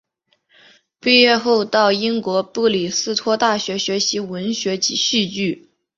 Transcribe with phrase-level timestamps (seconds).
[0.99, 5.69] 毕业后到英国布里斯托大学学习文学及戏剧。